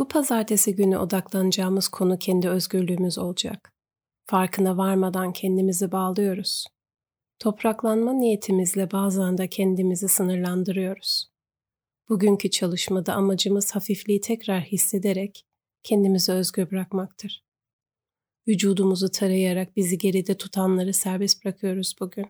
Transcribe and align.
Bu 0.00 0.08
pazartesi 0.08 0.76
günü 0.76 0.96
odaklanacağımız 0.98 1.88
konu 1.88 2.18
kendi 2.18 2.48
özgürlüğümüz 2.48 3.18
olacak. 3.18 3.72
Farkına 4.26 4.76
varmadan 4.76 5.32
kendimizi 5.32 5.92
bağlıyoruz. 5.92 6.66
Topraklanma 7.38 8.12
niyetimizle 8.12 8.90
bazen 8.90 9.38
de 9.38 9.48
kendimizi 9.48 10.08
sınırlandırıyoruz. 10.08 11.30
Bugünkü 12.08 12.50
çalışmada 12.50 13.14
amacımız 13.14 13.74
hafifliği 13.74 14.20
tekrar 14.20 14.60
hissederek 14.60 15.46
kendimizi 15.82 16.32
özgür 16.32 16.70
bırakmaktır. 16.70 17.44
Vücudumuzu 18.48 19.10
tarayarak 19.10 19.76
bizi 19.76 19.98
geride 19.98 20.36
tutanları 20.36 20.94
serbest 20.94 21.44
bırakıyoruz 21.44 21.94
bugün. 22.00 22.26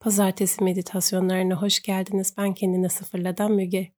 Pazartesi 0.00 0.64
meditasyonlarına 0.64 1.62
hoş 1.62 1.82
geldiniz. 1.82 2.34
Ben 2.38 2.54
kendine 2.54 2.88
sıfırladan 2.88 3.52
Müge. 3.52 3.92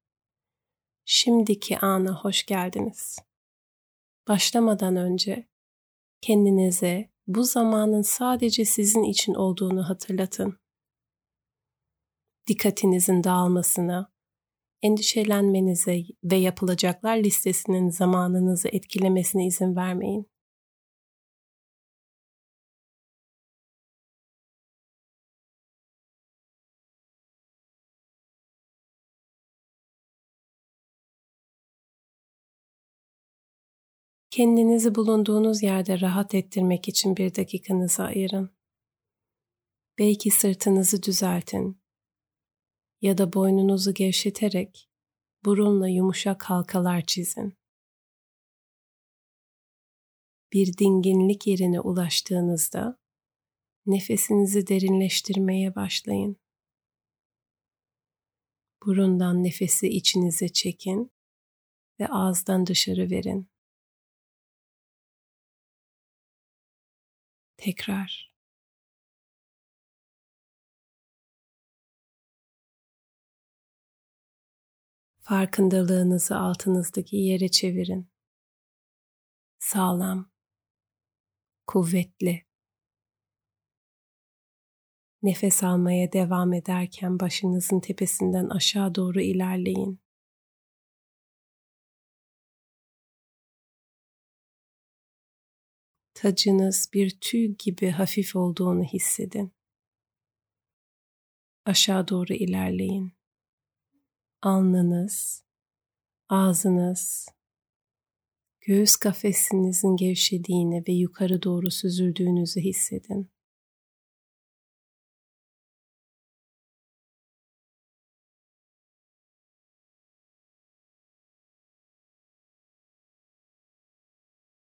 Şimdiki 1.05 1.79
ana 1.79 2.23
hoş 2.25 2.47
geldiniz. 2.47 3.19
Başlamadan 4.29 4.97
önce 4.97 5.49
kendinize 6.21 7.11
bu 7.27 7.45
zamanın 7.45 8.03
sadece 8.03 8.65
sizin 8.65 9.03
için 9.03 9.35
olduğunu 9.35 9.89
hatırlatın. 9.89 10.59
Dikkatinizin 12.49 13.25
dağılmasına, 13.25 14.13
endişelenmenize 14.83 16.03
ve 16.25 16.37
yapılacaklar 16.37 17.17
listesinin 17.17 17.91
zamanınızı 17.91 18.69
etkilemesine 18.69 19.47
izin 19.47 19.77
vermeyin. 19.77 20.34
Kendinizi 34.35 34.95
bulunduğunuz 34.95 35.63
yerde 35.63 36.01
rahat 36.01 36.35
ettirmek 36.35 36.89
için 36.89 37.17
bir 37.17 37.35
dakikanızı 37.35 38.03
ayırın. 38.03 38.51
Belki 39.99 40.31
sırtınızı 40.31 41.03
düzeltin 41.03 41.83
ya 43.03 43.19
da 43.19 43.33
boynunuzu 43.33 43.95
gevşeterek 43.95 44.91
burunla 45.45 45.89
yumuşak 45.89 46.43
halkalar 46.43 47.03
çizin. 47.07 47.55
Bir 50.53 50.79
dinginlik 50.79 51.47
yerine 51.47 51.81
ulaştığınızda 51.81 52.99
nefesinizi 53.87 54.67
derinleştirmeye 54.67 55.75
başlayın. 55.75 56.37
Burundan 58.87 59.45
nefesi 59.45 59.89
içinize 59.89 60.49
çekin 60.49 61.13
ve 62.01 62.09
ağızdan 62.09 62.67
dışarı 62.67 63.11
verin. 63.11 63.54
Tekrar. 67.65 68.33
Farkındalığınızı 75.21 76.37
altınızdaki 76.37 77.17
yere 77.17 77.49
çevirin. 77.49 78.11
Sağlam, 79.59 80.31
kuvvetli. 81.67 82.47
Nefes 85.23 85.63
almaya 85.63 86.13
devam 86.13 86.53
ederken 86.53 87.21
başınızın 87.21 87.81
tepesinden 87.81 88.49
aşağı 88.49 88.95
doğru 88.95 89.21
ilerleyin. 89.21 90.04
Tacınız 96.15 96.89
bir 96.95 97.19
tüy 97.21 97.57
gibi 97.59 97.91
hafif 97.91 98.37
olduğunu 98.37 98.85
hissedin. 98.85 99.53
Aşağı 101.65 102.09
doğru 102.09 102.35
ilerleyin. 102.35 103.13
Alnınız, 104.43 105.45
ağzınız, 106.29 107.29
göğüs 108.61 108.97
kafesinizin 108.97 109.97
gevşediğini 109.97 110.85
ve 110.89 110.93
yukarı 110.93 111.43
doğru 111.43 111.71
süzüldüğünüzü 111.71 112.61
hissedin. 112.61 113.31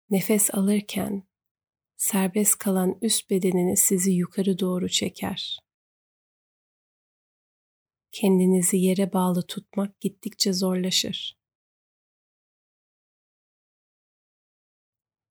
Nefes 0.09 0.53
alırken 0.53 1.26
serbest 1.97 2.57
kalan 2.57 2.97
üst 3.01 3.29
bedeniniz 3.29 3.79
sizi 3.79 4.11
yukarı 4.11 4.59
doğru 4.59 4.89
çeker. 4.89 5.59
Kendinizi 8.11 8.77
yere 8.77 9.13
bağlı 9.13 9.47
tutmak 9.47 10.01
gittikçe 10.01 10.53
zorlaşır. 10.53 11.37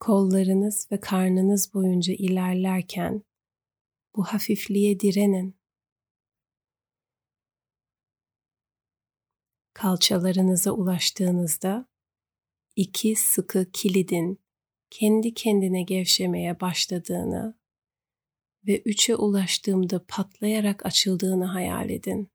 Kollarınız 0.01 0.89
ve 0.93 1.01
karnınız 1.01 1.75
boyunca 1.75 2.15
ilerlerken 2.15 3.23
bu 4.17 4.25
hafifliğe 4.25 5.01
direnin. 5.01 5.57
Kalçalarınıza 9.73 10.71
ulaştığınızda 10.71 11.89
iki 12.77 13.17
sıkı 13.17 13.71
kilidin 13.73 14.46
kendi 14.91 15.35
kendine 15.35 15.83
gevşemeye 15.83 16.61
başladığını 16.61 17.55
ve 18.67 18.83
üçe 18.83 19.17
ulaştığımda 19.17 20.05
patlayarak 20.09 20.87
açıldığını 20.87 21.45
hayal 21.45 21.91
edin. 21.91 22.31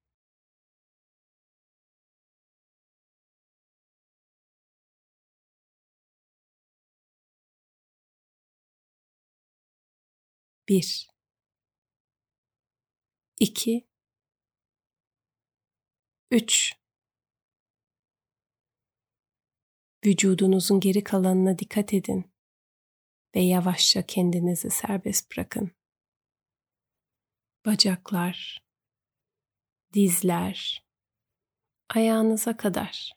Bir, 10.69 11.07
iki, 13.39 13.87
üç. 16.31 16.73
Vücudunuzun 20.05 20.79
geri 20.79 21.03
kalanına 21.03 21.59
dikkat 21.59 21.93
edin 21.93 22.30
ve 23.35 23.39
yavaşça 23.41 24.05
kendinizi 24.05 24.69
serbest 24.69 25.31
bırakın. 25.31 25.71
Bacaklar, 27.65 28.63
dizler, 29.93 30.85
ayağınıza 31.89 32.57
kadar. 32.57 33.11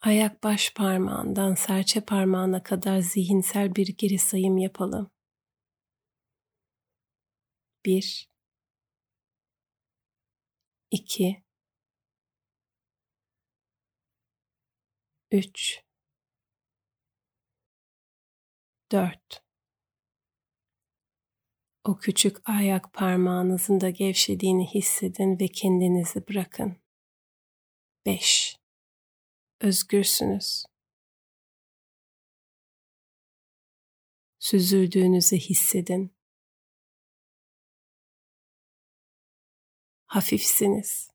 Ayak 0.00 0.42
baş 0.42 0.74
parmağından 0.74 1.54
serçe 1.54 2.00
parmağına 2.00 2.62
kadar 2.62 2.98
zihinsel 3.00 3.74
bir 3.74 3.86
geri 3.86 4.18
sayım 4.18 4.58
yapalım. 4.58 5.10
Bir, 7.84 8.28
iki, 10.90 11.41
üç, 15.32 15.82
dört. 18.92 19.42
O 21.84 21.96
küçük 21.98 22.48
ayak 22.48 22.92
parmağınızın 22.92 23.80
da 23.80 23.90
gevşediğini 23.90 24.66
hissedin 24.74 25.40
ve 25.40 25.48
kendinizi 25.48 26.28
bırakın. 26.28 26.76
Beş. 28.06 28.56
Özgürsünüz. 29.60 30.64
Süzüldüğünüzü 34.38 35.36
hissedin. 35.36 36.14
Hafifsiniz. 40.06 41.11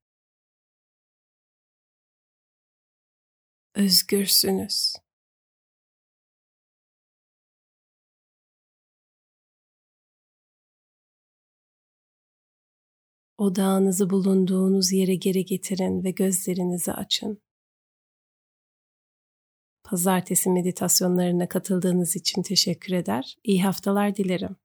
Özgürsünüz. 3.77 4.93
Odağınızı 13.37 14.09
bulunduğunuz 14.09 14.91
yere 14.91 15.15
geri 15.15 15.45
getirin 15.45 16.03
ve 16.03 16.11
gözlerinizi 16.11 16.93
açın. 16.93 17.41
Pazartesi 19.83 20.49
meditasyonlarına 20.49 21.49
katıldığınız 21.49 22.15
için 22.15 22.41
teşekkür 22.41 22.93
eder. 22.93 23.37
İyi 23.43 23.63
haftalar 23.63 24.15
dilerim. 24.15 24.55